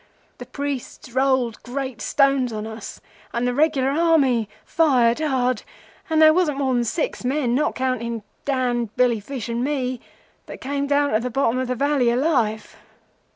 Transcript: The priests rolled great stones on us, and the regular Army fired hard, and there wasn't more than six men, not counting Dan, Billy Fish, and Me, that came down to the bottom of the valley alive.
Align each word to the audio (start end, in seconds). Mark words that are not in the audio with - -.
The 0.39 0.47
priests 0.47 1.11
rolled 1.11 1.61
great 1.61 2.01
stones 2.01 2.51
on 2.51 2.65
us, 2.65 3.01
and 3.33 3.45
the 3.45 3.53
regular 3.53 3.91
Army 3.91 4.49
fired 4.65 5.19
hard, 5.19 5.61
and 6.09 6.19
there 6.19 6.33
wasn't 6.33 6.57
more 6.57 6.73
than 6.73 6.85
six 6.85 7.23
men, 7.23 7.53
not 7.53 7.75
counting 7.75 8.23
Dan, 8.43 8.89
Billy 8.95 9.19
Fish, 9.19 9.47
and 9.47 9.63
Me, 9.63 10.01
that 10.47 10.59
came 10.59 10.87
down 10.87 11.11
to 11.13 11.19
the 11.19 11.29
bottom 11.29 11.59
of 11.59 11.67
the 11.67 11.75
valley 11.75 12.09
alive. 12.09 12.75